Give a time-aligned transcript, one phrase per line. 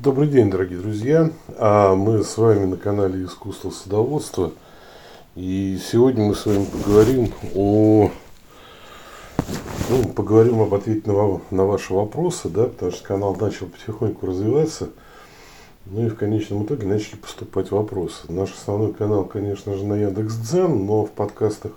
[0.00, 1.28] Добрый день, дорогие друзья.
[1.56, 4.52] А мы с вами на канале Искусство садоводства.
[5.34, 8.08] И сегодня мы с вами поговорим о
[9.90, 14.90] ну, поговорим об ответе на, на ваши вопросы, да, потому что канал начал потихоньку развиваться.
[15.86, 18.30] Ну и в конечном итоге начали поступать вопросы.
[18.30, 21.72] Наш основной канал, конечно же, на Яндекс.Дзен, но в подкастах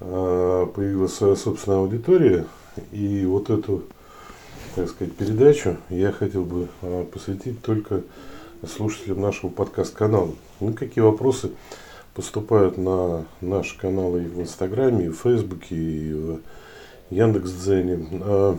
[0.00, 2.44] э, появилась своя собственная аудитория.
[2.92, 3.84] И вот эту
[4.74, 8.02] так сказать, передачу я хотел бы а, посвятить только
[8.66, 10.32] слушателям нашего подкаст-канала.
[10.60, 11.52] Ну, какие вопросы
[12.14, 16.40] поступают на наш канал и в Инстаграме, и в Фейсбуке, и в
[17.10, 18.06] Яндекс.Дзене.
[18.22, 18.58] А,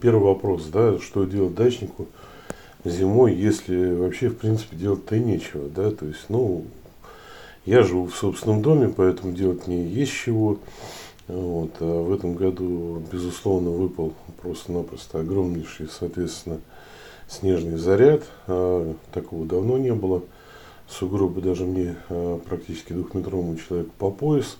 [0.00, 2.06] первый вопрос, да, что делать дачнику
[2.84, 6.64] зимой, если вообще, в принципе, делать-то и нечего, да, то есть, ну,
[7.64, 10.58] я живу в собственном доме, поэтому делать мне есть чего.
[11.30, 11.70] Вот.
[11.80, 14.12] А в этом году, безусловно, выпал
[14.42, 16.60] просто-напросто огромнейший, соответственно,
[17.28, 18.24] снежный заряд.
[18.48, 20.22] А, такого давно не было.
[20.88, 24.56] Сугробы даже мне а, практически двухметровому человеку по пояс.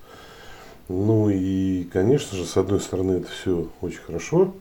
[0.89, 4.53] Ну и, конечно же, с одной стороны, это все очень хорошо,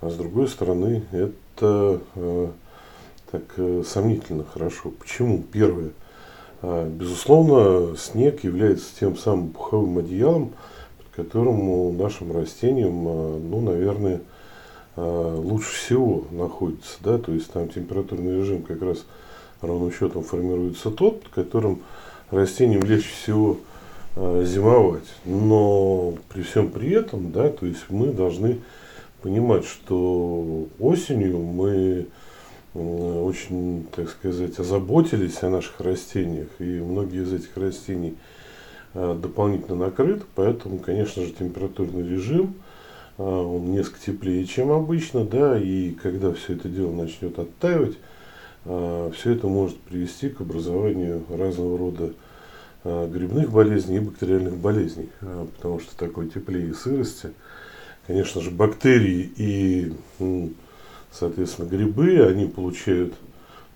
[0.00, 2.52] а с другой стороны, это а,
[3.30, 4.90] так э, сомнительно хорошо.
[4.90, 5.42] Почему?
[5.52, 5.90] Первое.
[6.62, 10.52] А, безусловно, снег является тем самым пуховым одеялом,
[11.14, 14.20] которому нашим растениям, а, ну, наверное,
[14.96, 16.96] а, лучше всего находится.
[17.00, 17.18] Да?
[17.18, 19.04] То есть там температурный режим как раз
[19.60, 21.82] ровным счетом формируется тот, которым
[22.30, 23.58] растениям легче всего
[24.16, 25.08] а, зимовать.
[25.24, 28.60] Но при всем при этом, да, то есть мы должны
[29.22, 32.06] понимать, что осенью мы
[32.72, 38.38] очень, так сказать, озаботились о наших растениях, и многие из этих растений– Э,
[38.94, 42.54] дополнительно накрыт, поэтому, конечно же, температурный режим,
[43.18, 47.96] э, он несколько теплее, чем обычно, да, и когда все это дело начнет оттаивать,
[48.64, 52.12] э, все это может привести к образованию разного рода
[52.82, 57.30] грибных болезней и бактериальных болезней, потому что такой теплее и сырости,
[58.06, 59.92] конечно же, бактерии и,
[61.12, 63.12] соответственно, грибы, они получают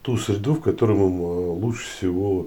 [0.00, 2.46] ту среду, в которой им лучше всего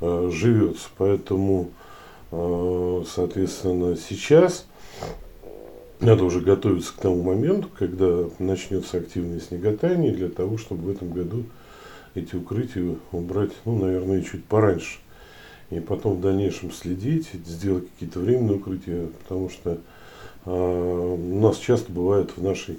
[0.00, 0.86] живется.
[0.96, 1.85] Поэтому Э,
[2.30, 4.66] соответственно, сейчас
[6.00, 11.10] надо уже готовиться к тому моменту, когда начнется активное снеготание, для того, чтобы в этом
[11.10, 11.44] году
[12.14, 14.98] эти укрытия убрать, ну, наверное, чуть пораньше.
[15.70, 19.78] И потом в дальнейшем следить, сделать какие-то временные укрытия, потому что
[20.44, 22.78] э, у нас часто бывает в нашей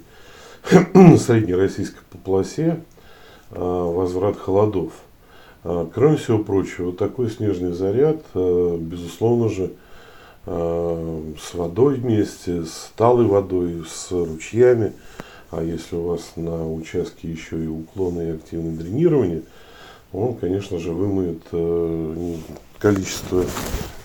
[1.18, 2.80] среднероссийской полосе
[3.50, 4.92] э, возврат холодов.
[5.64, 9.72] А, кроме всего прочего, такой снежный заряд, а, безусловно же,
[10.46, 14.92] а, с водой вместе, с талой водой, с ручьями,
[15.50, 19.42] а если у вас на участке еще и уклоны и активное дренирование,
[20.12, 21.42] он, конечно же, вымоет
[22.78, 23.44] количество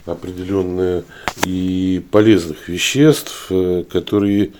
[0.05, 1.03] определенное
[1.45, 3.49] и полезных веществ,
[3.89, 4.51] которые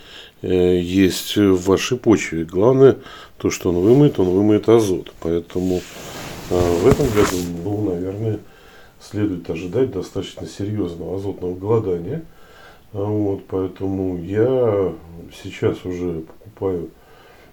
[0.42, 2.46] есть в вашей почве.
[2.46, 2.98] Главное,
[3.38, 5.12] то, что он вымоет, он вымоет азот.
[5.20, 5.82] Поэтому
[6.50, 8.40] в этом году, ну, наверное,
[9.00, 12.24] следует ожидать достаточно серьезного азотного голодания.
[12.94, 14.94] А вот, поэтому я
[15.44, 16.90] сейчас уже покупаю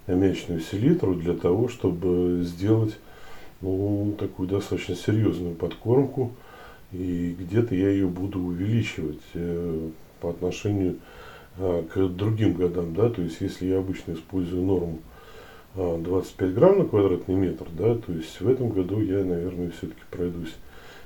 [0.07, 2.97] аммиачную селитру для того, чтобы сделать
[3.61, 6.33] ну, такую достаточно серьезную подкормку.
[6.91, 10.97] И где-то я ее буду увеличивать э, по отношению
[11.57, 12.93] э, к другим годам.
[12.93, 13.09] Да?
[13.09, 14.99] То есть, если я обычно использую норму
[15.75, 20.01] 25 а, грамм на квадратный метр, да, то есть в этом году я, наверное, все-таки
[20.09, 20.53] пройдусь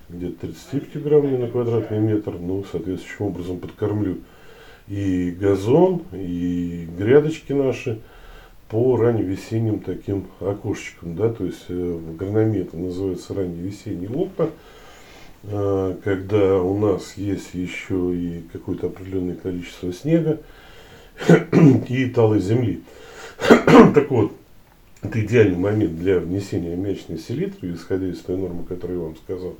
[0.09, 4.17] где-то 35 грамм на квадратный метр, ну, соответствующим образом подкормлю
[4.87, 8.01] и газон, и грядочки наши
[8.69, 14.49] по ранневесенним таким окошечкам, да, то есть э, в агрономии это называется ранневесенний окна,
[15.43, 20.39] а, когда у нас есть еще и какое-то определенное количество снега
[21.87, 22.81] и талой земли.
[23.93, 24.31] так вот,
[25.05, 29.55] это идеальный момент для внесения мячной селитры, исходя из той нормы, которую я вам сказал.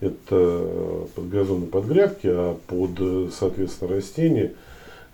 [0.00, 4.54] Это под газоны, под грядки, а под, соответственно, растения,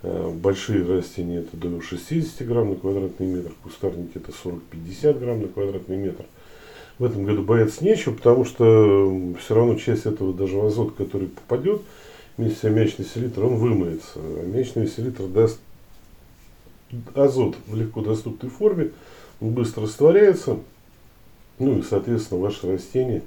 [0.03, 5.47] э, большие растения это до 60 грамм на квадратный метр, кустарники это 40-50 грамм на
[5.49, 6.23] квадратный метр.
[6.99, 11.27] В этом году бояться нечего, потому что все равно часть этого даже в азот, который
[11.27, 11.81] попадет
[12.37, 14.19] вместе с аммиачной селитрой, он вымоется.
[14.41, 15.59] Аммиачная селитра даст
[17.13, 18.91] азот в легко доступной форме,
[19.39, 20.57] быстро растворяется,
[21.59, 23.21] ну и, соответственно, ваши растения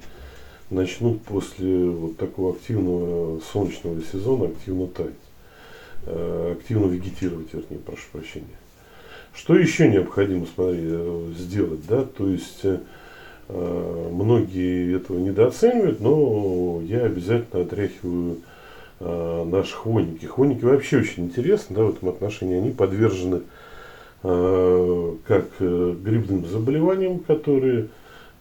[0.71, 5.13] начнут после вот такого активного солнечного сезона активно таять,
[6.07, 8.47] э, активно вегетировать, вернее, прошу прощения.
[9.35, 10.89] Что еще необходимо смотри,
[11.39, 12.65] сделать, да, то есть
[13.49, 18.39] многие этого недооценивают, но я обязательно отряхиваю
[18.99, 20.27] наши хвойники.
[20.27, 23.43] Хвойники вообще очень интересны, да, в этом отношении они подвержены
[24.23, 27.89] как грибным заболеваниям, которые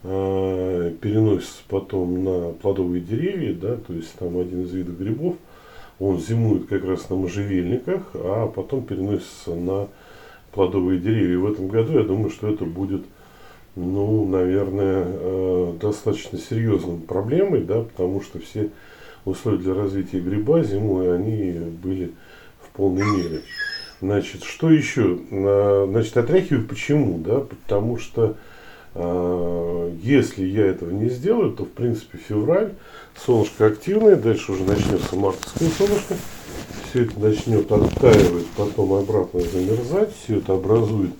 [0.02, 5.36] э, переносится потом на плодовые деревья, да, то есть там один из видов грибов,
[5.98, 9.88] он зимует как раз на можжевельниках, а потом переносится на
[10.52, 11.34] плодовые деревья.
[11.34, 13.02] И в этом году я думаю, что это будет,
[13.76, 18.70] ну, наверное, э, достаточно серьезной проблемой, да, потому что все
[19.24, 22.12] условия для развития гриба зимой, они были
[22.62, 23.42] в полной мере.
[24.00, 25.18] Значит, что еще?
[25.30, 26.66] Э, значит, отряхиваю.
[26.66, 28.36] Почему, да, потому что
[28.92, 32.72] а, если я этого не сделаю, то в принципе февраль,
[33.24, 36.16] солнышко активное, дальше уже начнется мартовское солнышко,
[36.90, 41.10] все это начнет оттаивать, потом обратно замерзать, все это образует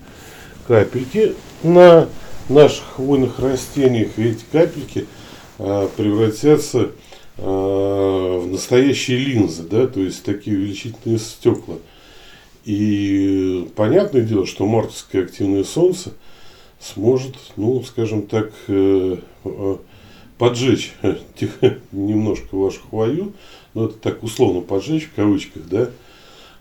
[0.66, 2.08] капельки на
[2.48, 5.06] наших хвойных растениях, и эти капельки
[5.60, 6.90] а, превратятся
[7.38, 11.76] а, в настоящие линзы, да, то есть такие увеличительные стекла.
[12.70, 16.12] И понятное дело, что мартовское активное солнце–
[16.80, 19.76] сможет, ну, скажем так, э, э,
[20.38, 20.94] поджечь
[21.92, 23.32] немножко вашу хвою,
[23.74, 25.90] ну, это так условно поджечь в кавычках, да,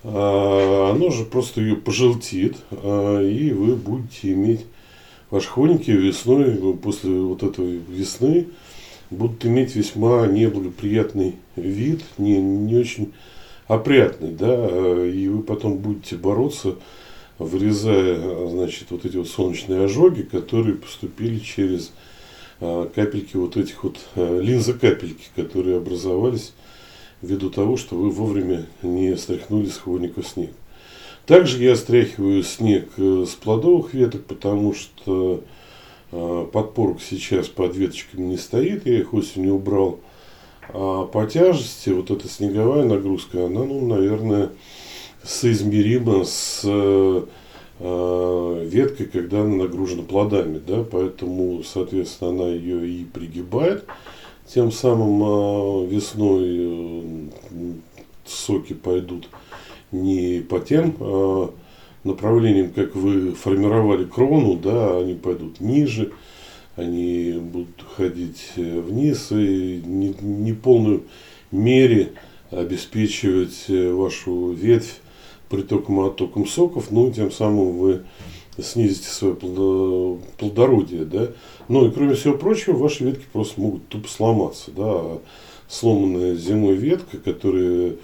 [0.04, 4.66] а, оно же просто ее пожелтит, а, и вы будете иметь
[5.30, 8.48] ваши хвойники весной, ну, после вот этой весны,
[9.10, 13.14] будут иметь весьма неблагоприятный вид, не, не очень
[13.70, 16.76] опрятный, да, и вы потом будете бороться
[17.40, 21.92] вырезая значит, вот эти вот солнечные ожоги, которые поступили через
[22.60, 26.54] а, капельки вот этих вот а, линзокапельки, которые образовались
[27.22, 30.52] ввиду того, что вы вовремя не стряхнули с хвойника снег.
[31.26, 35.44] Также я стряхиваю снег э, с плодовых веток, потому что
[36.10, 40.00] подпорок сейчас под веточками не стоит, я их осенью убрал.
[40.74, 44.50] А по тяжести вот эта снеговая нагрузка, она, ну, наверное,
[45.24, 47.24] соизмеримо с э,
[47.80, 53.86] э, веткой, когда она нагружена плодами, да, поэтому, соответственно, она ее и пригибает,
[54.46, 57.74] тем самым э, весной э,
[58.26, 59.28] соки пойдут
[59.92, 61.48] не по тем э,
[62.04, 66.12] направлениям, как вы формировали крону, да, они пойдут ниже,
[66.80, 71.04] они будут ходить э, вниз и не, не полную
[71.52, 72.14] мере
[72.52, 75.00] обеспечивать э, вашу ветвь
[75.50, 78.04] притоком и оттоком соков, ну, тем самым вы
[78.58, 79.36] снизите свое
[80.38, 81.30] плодородие, да.
[81.68, 84.84] Ну и кроме всего прочего, ваши ветки просто могут тупо сломаться, да.
[84.86, 85.22] А
[85.68, 87.96] сломанная зимой ветка, которая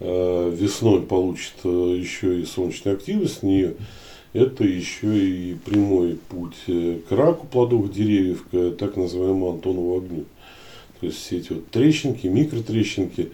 [0.00, 3.74] э, весной получит еще и солнечную активность с нее,
[4.34, 10.24] это еще и прямой путь э, к раку плодовых деревьев, к так называемому Антонову огню.
[11.00, 13.30] То есть все эти вот трещинки, микротрещинки,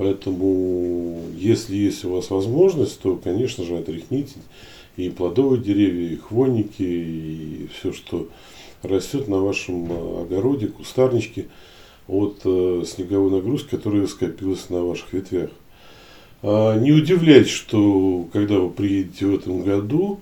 [0.00, 4.36] Поэтому, если есть у вас возможность, то, конечно же, отряхните
[4.96, 8.26] и плодовые деревья, и хвойники, и все, что
[8.82, 11.48] растет на вашем э, огороде, кустарнички
[12.08, 15.50] от э, снеговой нагрузки, которая скопилась на ваших ветвях.
[16.42, 20.20] А, не удивляйтесь, что когда вы приедете в этом году,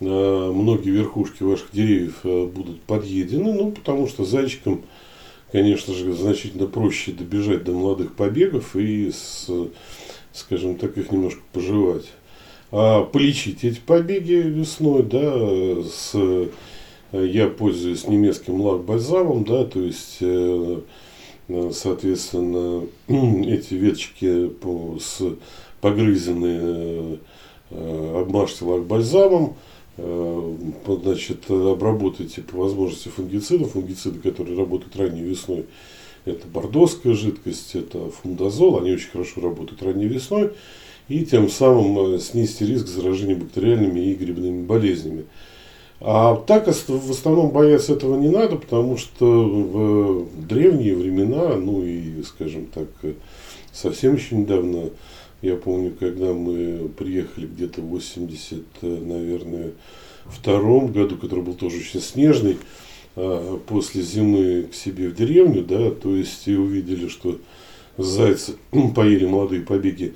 [0.00, 4.82] э, многие верхушки ваших деревьев будут подъедены, ну, потому что зайчикам
[5.52, 9.48] конечно же, значительно проще добежать до молодых побегов и, с,
[10.32, 12.06] скажем так, их немножко пожевать.
[12.72, 16.14] А полечить эти побеги весной, да, с,
[17.12, 20.80] я пользуюсь немецким лак-бальзамом, да, то есть, э,
[21.72, 24.50] соответственно, эти веточки
[25.00, 25.22] с
[25.80, 27.18] погрызенные
[27.70, 29.56] э, обмажьте лак-бальзамом,
[30.02, 35.66] Э, значит, обработайте по возможности фунгицидов, фунгициды, которые работают ранней весной,
[36.24, 40.52] это бордоская жидкость, это фундазол, они очень хорошо работают ранней весной,
[41.08, 45.24] и тем самым э, снизьте риск заражения бактериальными и грибными болезнями.
[46.00, 52.22] А так в основном бояться этого не надо, потому что в древние времена, ну и,
[52.22, 52.88] скажем так,
[53.72, 54.90] совсем еще недавно,
[55.42, 59.72] я помню, когда мы приехали где-то в 80, наверное,
[60.26, 62.56] втором году, который был тоже очень снежный,
[63.16, 67.38] а, после зимы к себе в деревню, да, то есть и увидели, что
[67.98, 68.54] зайцы
[68.94, 70.14] поели молодые побеги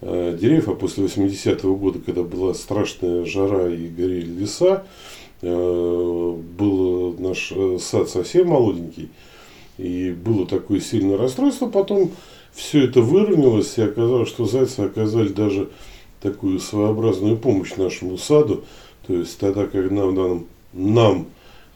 [0.00, 4.84] а, деревьев, а после 80-го года, когда была страшная жара и горели леса,
[5.42, 9.10] был наш сад совсем молоденький,
[9.76, 12.12] и было такое сильное расстройство, потом
[12.52, 15.70] все это выровнялось, и оказалось, что зайцы оказали даже
[16.20, 18.64] такую своеобразную помощь нашему саду,
[19.06, 21.26] То есть тогда, когда нам, нам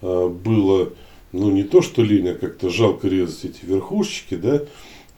[0.01, 0.91] а, было,
[1.33, 4.63] ну не то что лень, а как-то жалко резать эти верхушечки, да,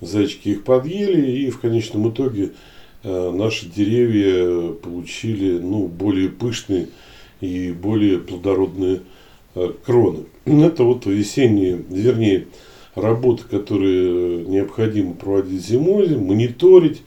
[0.01, 2.53] зайчики их подъели, и в конечном итоге
[3.05, 6.89] наши деревья получили, ну, более пышные
[7.41, 9.01] и более плодородные
[9.55, 10.25] а, кроны.
[10.45, 12.47] Это вот весенние, вернее,
[12.95, 17.03] работы, которые необходимо проводить зимой, мониторить,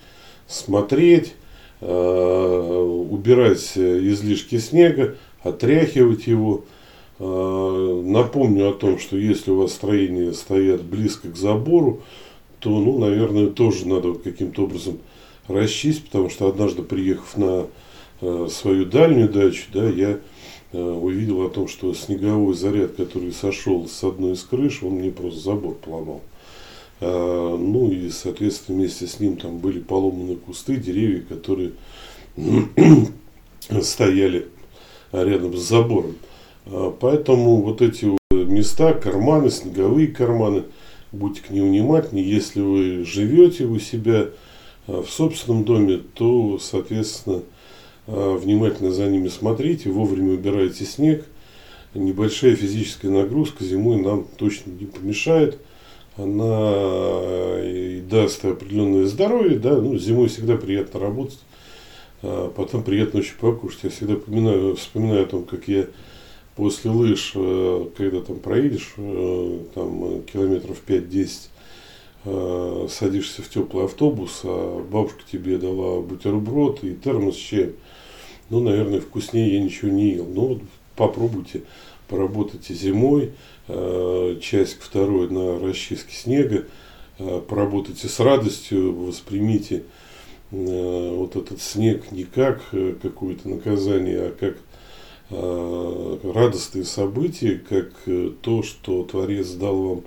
[0.48, 1.34] смотреть,
[1.82, 6.64] э, убирать излишки снега, отряхивать его.
[7.20, 12.02] Э, напомню о том, что если у вас строения стоят близко к забору,
[12.60, 15.00] то, ну, наверное, тоже надо каким-то образом
[15.48, 17.66] расчистить, потому что однажды, приехав на э,
[18.22, 20.20] свою дальнюю дачу, да, я
[20.72, 25.42] увидел о том, что снеговой заряд, который сошел с одной из крыш, он мне просто
[25.42, 26.22] забор поломал.
[27.02, 31.72] А, ну и, соответственно, вместе с ним там были поломаны кусты, деревья, которые
[33.82, 34.48] стояли
[35.12, 36.16] рядом с забором.
[36.68, 40.64] А, поэтому вот эти места, карманы, снеговые карманы,
[41.12, 42.20] будьте к ним внимательны.
[42.20, 44.28] Если вы живете у себя
[44.86, 47.42] а, в собственном доме, то, соответственно,
[48.12, 51.26] внимательно за ними смотрите, вовремя убирайте снег.
[51.94, 55.58] Небольшая физическая нагрузка зимой нам точно не помешает–
[56.18, 61.40] она э, и даст определенное здоровье, да, ну, зимой всегда приятно работать,
[62.22, 63.84] а потом приятно очень покушать.
[63.84, 65.88] Я всегда вспоминаю, вспоминаю о том, как я
[66.56, 71.48] после лыж, э, когда там проедешь, э, там километров 5-10,
[72.90, 77.74] садишься в теплый автобус, а бабушка тебе дала бутерброд и термос с чаем.
[78.52, 80.28] Ну, наверное, вкуснее я ничего не ел.
[80.28, 80.60] Ну,
[80.96, 81.64] попробуйте,
[82.08, 83.32] поработайте зимой,
[83.74, 86.66] Э, часик второй на расчистке снега,
[87.20, 89.84] э, поработайте с радостью, воспримите
[90.52, 92.62] э, вот этот снег не как
[93.02, 94.58] какое-то наказание, а как
[95.30, 97.94] радостные события, как
[98.42, 100.02] то, что Творец дал вам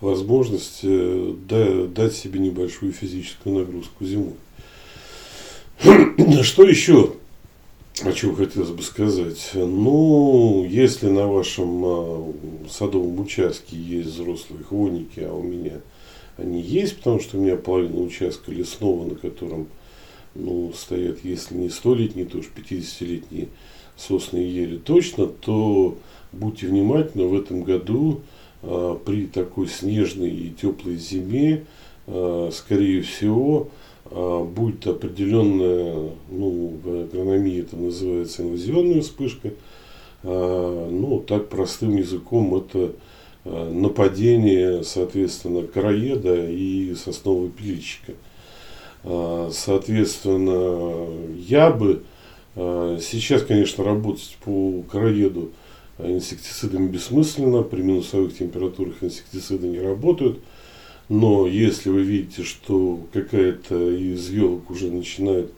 [0.00, 4.34] возможность дать себе небольшую физическую нагрузку зимой.
[6.42, 7.12] Что еще
[8.02, 9.50] о чем хотелось бы сказать?
[9.54, 12.32] Ну, если на вашем а,
[12.68, 15.80] садовом участке есть взрослые хвойники, а у меня
[16.36, 19.68] они есть, потому что у меня половина участка лесного, на котором
[20.34, 23.48] ну, стоят, если не столетние, то уж 50-летние
[23.96, 25.96] сосны и ели точно, то
[26.32, 28.22] будьте внимательны, в этом году
[28.62, 31.64] а, при такой снежной и теплой зиме,
[32.08, 33.84] а, скорее всего, а,
[34.14, 39.50] будет определенная, ну, в агрономии это называется инвазионная вспышка,
[40.22, 42.92] а, ну, так простым языком это
[43.44, 48.12] а, нападение, соответственно, короеда и соснового пилильщика.
[49.52, 51.06] Соответственно,
[51.36, 52.04] я бы
[52.54, 55.50] сейчас, конечно, работать по короеду
[55.98, 60.38] инсектицидами бессмысленно, при минусовых температурах инсектициды не работают–
[61.08, 65.52] но если вы видите, что какая-то из елок уже начинает,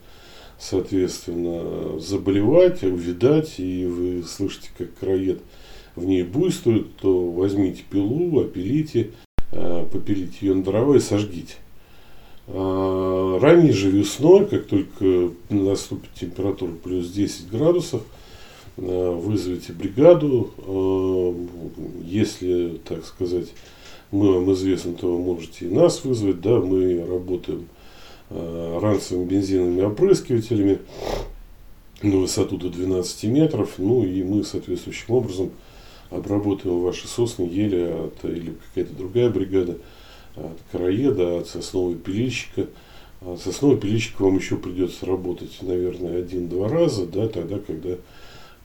[0.59, 5.41] соответственно, заболевать, увидать, и вы слышите, как краед
[5.95, 9.13] в ней буйствует, то возьмите пилу, опилите,
[9.53, 11.55] э, попилите ее на дрова и сожгите.
[12.49, 18.03] А ранней же весной, как только наступит температура плюс 10 градусов,
[18.77, 21.35] э, вызовите бригаду, э,
[22.05, 23.49] если, так сказать,
[24.11, 27.67] мы вам известны, то вы можете и нас вызвать, да, мы работаем
[28.31, 30.79] э, ранцевыми бензиновыми опрыскивателями
[32.03, 35.51] на высоту до 12 метров, ну и мы соответствующим образом
[36.11, 39.79] обработаем ваши сосны, ели от, или какая-то другая бригада
[40.37, 42.67] от короеда, от соснового пилильщика.
[43.23, 47.97] От соснового пилильщика вам еще придется работать, наверное, один-два раза, да, тогда, когда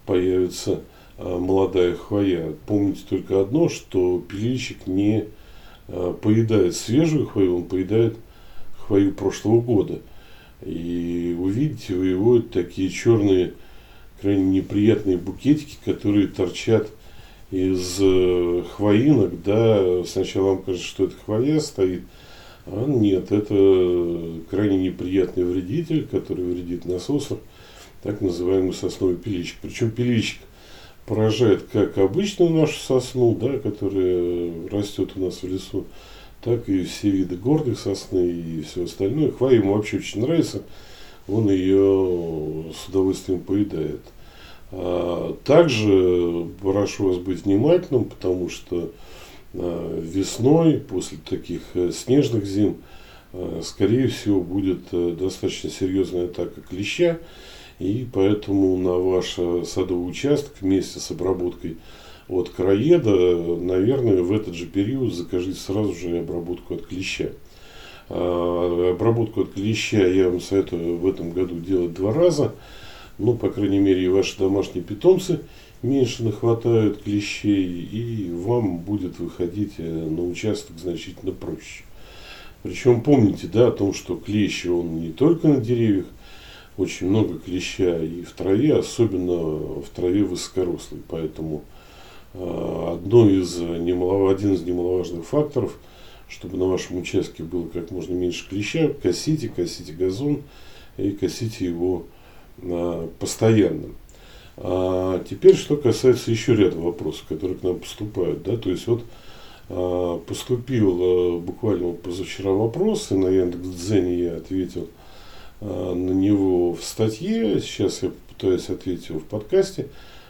[0.06, 0.82] появится
[1.24, 2.54] молодая хвоя.
[2.66, 5.26] Помните только одно, что пилильщик не
[5.88, 8.18] а, поедает свежую хвою, он поедает
[8.78, 10.00] хвою прошлого года.
[10.66, 13.54] И увидите вы его такие черные,
[14.22, 16.88] крайне неприятные букетики, которые торчат
[17.50, 22.04] из э, хвоинок, да, сначала вам кажется, что это хвоя стоит,
[22.66, 27.40] а нет, это крайне неприятный вредитель, который вредит насосам,
[28.04, 29.58] так называемый сосновый пиличик.
[29.62, 30.38] Причем пиличик
[31.06, 35.86] поражает как обычную нашу сосну, да, которая растет у нас в лесу,
[36.42, 39.32] так и все виды горных сосны и все остальное.
[39.32, 40.64] Хвоя ему вообще очень нравится,
[41.28, 44.02] он ее с удовольствием поедает.
[44.72, 48.92] А также прошу вас быть внимательным, потому что
[49.54, 52.78] а, весной, после таких э, снежных зим,
[53.34, 57.20] а, скорее всего, будет э, достаточно серьезная атака клеща.
[57.82, 61.78] И поэтому на ваш садовый участок вместе с обработкой
[62.30, 67.30] от краеда, наверное, в этот же период закажите сразу же обработку от клеща.
[68.08, 72.54] А, обработку от клеща я вам советую в этом году делать два раза.
[73.18, 75.40] Ну, по крайней мере, и ваши домашние питомцы
[75.82, 81.84] меньше нахватают клещей, и вам будет выходить э, на участок значительно проще.
[82.62, 86.06] Причем помните, да, о том, что клещ, он не только на деревьях,
[86.78, 91.02] очень много клеща и в траве, особенно в траве высокорослой.
[91.08, 91.64] Поэтому
[92.34, 94.32] э, одно из немалов...
[94.32, 95.78] один из немаловажных факторов,
[96.28, 100.44] чтобы на вашем участке было как можно меньше клеща, косите, косите газон
[100.98, 102.06] и косите его
[102.62, 103.90] э, постоянно.
[104.58, 108.44] А теперь, что касается еще ряда вопросов, которые к нам поступают.
[108.44, 109.04] Да, то есть вот
[109.70, 114.90] а, поступил буквально позавчера вопрос, и на Яндекс.Дзене я ответил
[115.62, 119.88] на него в статье, сейчас я пытаюсь ответить его в подкасте,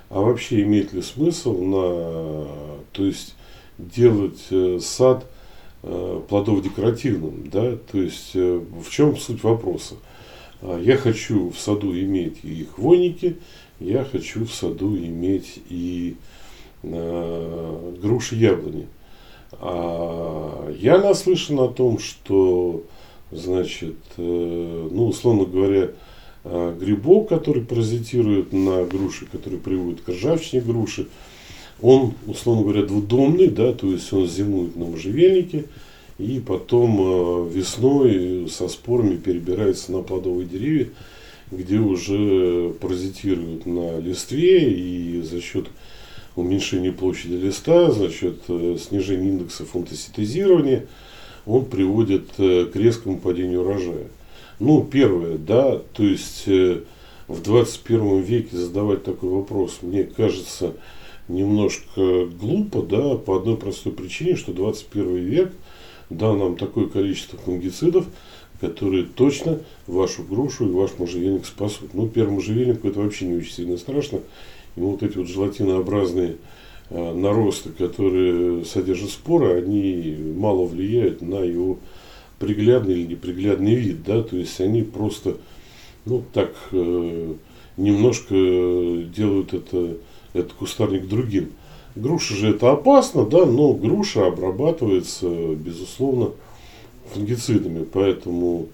[0.09, 2.47] а вообще имеет ли смысл на,
[2.91, 3.35] то есть
[3.77, 5.25] делать э, сад
[5.83, 9.95] э, плодов декоративным, да, то есть э, в чем суть вопроса?
[10.61, 13.37] Я хочу в саду иметь и хвойники,
[13.79, 16.15] я хочу в саду иметь и
[16.83, 18.87] э, груши яблони.
[19.53, 22.83] А я наслышан о том, что,
[23.31, 25.91] значит, э, ну, условно говоря,
[26.43, 31.07] э, грибок, который паразитирует на груши, который приводит к ржавчине груши,
[31.81, 35.65] он, условно говоря, двудомный, да, то есть он зимует на можжевельнике,
[36.19, 40.89] и потом э, весной со спорами перебирается на плодовые деревья,
[41.51, 45.67] где уже паразитируют на листве и за счет
[46.35, 48.37] уменьшения площади листа, за счет
[48.79, 50.85] снижения индекса фотосинтезирования,
[51.45, 54.07] он приводит э, к резкому падению урожая.
[54.59, 56.81] Ну, первое, да, то есть э,
[57.27, 60.73] в 21 веке задавать такой вопрос, мне кажется,
[61.27, 65.51] немножко глупо, да, по одной простой причине, что 21 век
[66.09, 68.05] дал нам такое количество фунгицидов,
[68.59, 71.93] которые точно вашу грушу и ваш можжевельник спасут.
[71.93, 74.19] Ну, первому можжевельнику это вообще не очень сильно страшно.
[74.75, 76.35] Ему вот эти вот желатинообразные
[76.91, 81.79] наросты, которые содержат споры, они мало влияют на его
[82.37, 84.03] приглядный или неприглядный вид.
[84.03, 84.23] Да?
[84.23, 85.37] То есть они просто
[86.05, 87.33] ну, так э,
[87.77, 89.97] немножко делают это,
[90.33, 91.51] этот кустарник другим.
[91.95, 96.31] Груша же это опасно, да, но груша обрабатывается, безусловно,
[97.13, 97.83] фунгицидами.
[97.83, 98.67] Поэтому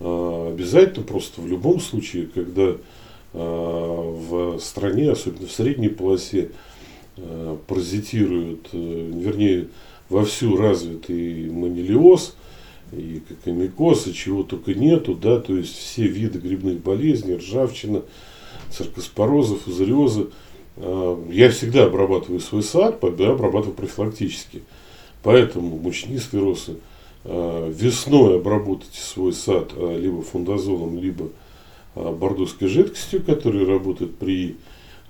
[0.00, 2.76] э, обязательно просто в любом случае, когда э,
[3.34, 6.48] в стране, особенно в средней полосе, э,
[7.66, 9.68] паразитируют, э, вернее,
[10.08, 12.36] вовсю развитый манилиоз,
[12.92, 18.02] и кокомикоз, и чего только нету, да, то есть все виды грибных болезней, ржавчина,
[18.70, 20.28] циркоспорозы, фузариозы.
[20.76, 24.62] Э, я всегда обрабатываю свой сад, обрабатываю профилактически.
[25.22, 26.76] Поэтому мучнистые росы–
[27.24, 31.28] Э, весной обработайте свой сад э, либо фундазолом, либо
[31.94, 34.56] э, бордовской жидкостью, которая работает при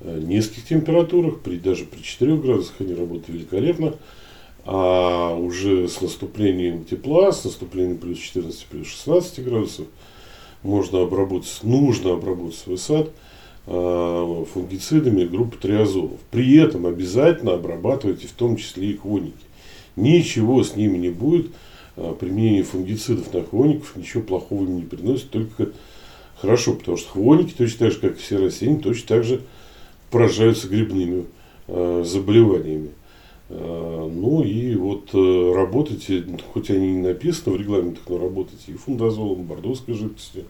[0.05, 3.95] низких температурах, при, даже при 4 градусах они работают великолепно.
[4.65, 9.87] А уже с наступлением тепла, с наступлением плюс 14, плюс 16 градусов,
[10.63, 13.11] можно обработать, нужно обработать свой сад
[13.65, 16.19] фунгицидами группы триазолов.
[16.31, 19.35] При этом обязательно обрабатывайте в том числе и хвойники.
[19.95, 21.49] Ничего с ними не будет,
[21.97, 25.71] а, применение фунгицидов на хвойников ничего плохого им не приносит, только
[26.41, 29.43] хорошо, потому что хвойники, точно так же, как и все растения, точно так же
[30.13, 31.25] поражаются грибными
[31.67, 32.91] э, заболеваниями.
[33.49, 38.75] Э, ну и вот э, работайте, хоть они не написаны в регламентах, но работайте и
[38.75, 40.45] фундазолом, бордовской жидкостью,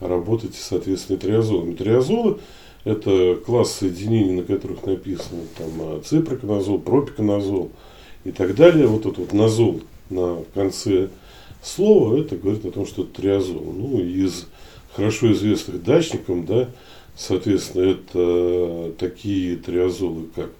[0.00, 1.76] работайте, соответственно, и триазолом.
[1.76, 2.38] Триазолы–
[2.84, 7.70] это класс соединений, на которых написано там ципроконазол, пропиконазол
[8.24, 8.88] и так далее.
[8.88, 11.10] Вот этот вот назол на конце
[11.62, 13.72] слова, это говорит о том, что это триазол.
[13.76, 14.46] Ну, из
[14.96, 16.68] хорошо известных дачникам, да,
[17.20, 20.50] соответственно, это такие триазолы, как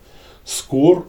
[0.45, 1.07] скор,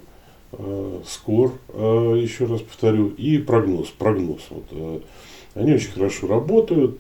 [0.53, 3.89] э, скор, э, еще раз повторю, и прогноз.
[3.89, 4.41] Прогноз.
[4.49, 4.99] Вот, э,
[5.55, 6.99] они очень хорошо работают.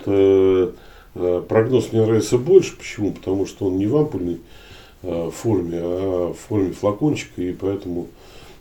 [1.47, 2.77] Прогноз мне нравится больше.
[2.77, 3.11] Почему?
[3.11, 4.39] Потому что он не в ампульной
[5.01, 8.07] форме, а в форме флакончика, и поэтому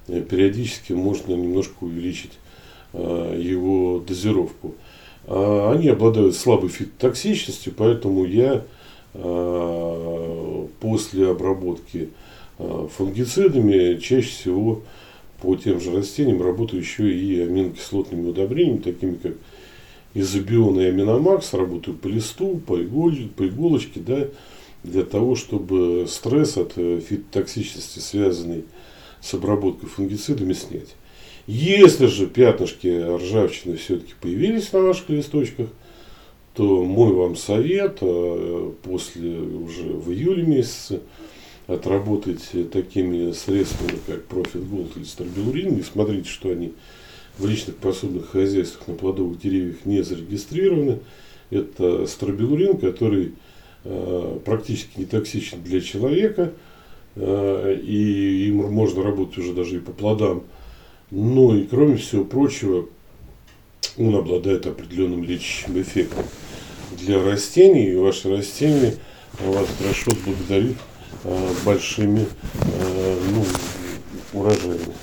[0.07, 2.33] периодически можно немножко увеличить
[2.93, 4.75] его дозировку.
[5.27, 8.65] А они обладают слабой фитотоксичностью, поэтому я
[10.81, 12.11] после обработки
[12.59, 14.83] э, фунгицидами чаще всего
[15.41, 19.33] по тем же растениям работаю еще и аминокислотными удобрениями, такими как
[20.15, 24.29] изобион и аминомакс, работаю по листу, по, иголь, по иголочке, да,
[24.83, 28.65] для того, чтобы стресс от э, фитотоксичности, связанный
[29.21, 30.95] с обработкой фунгицидами, снять.
[31.47, 35.69] Если же пятнышки ржавчины все-таки появились на ваших листочках,
[36.55, 41.01] то мой вам совет э, после уже в июле месяце
[41.67, 46.73] отработать такими средствами, как Profit Gold или Старбилурин, и смотрите, что они
[47.39, 50.99] в личных пособных хозяйствах на плодовых деревьях не зарегистрированы.
[51.51, 53.33] Это стробилурин, который
[53.85, 56.53] э, практически не токсичен для человека,
[57.17, 60.45] э, и им можно работать уже даже и по плодам.
[61.11, 62.87] Но и кроме всего прочего,
[63.99, 66.25] он обладает определенным лечащим эффектом
[66.93, 68.95] для растений, и ваши растения
[69.39, 70.77] вас хорошо благодарит
[71.25, 73.45] э, большими э, ну,
[74.33, 74.95] урожаями.